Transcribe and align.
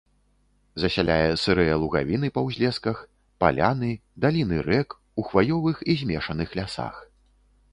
Засяляе 0.83 1.29
сырыя 1.41 1.75
лугавіны 1.83 2.27
па 2.37 2.41
ўзлесках, 2.47 2.97
паляны, 3.43 3.91
даліны 4.25 4.57
рэк, 4.69 4.97
у 5.21 5.27
хваёвых 5.29 5.77
і 5.93 5.99
змешаных 6.01 6.49
лясах. 6.63 6.95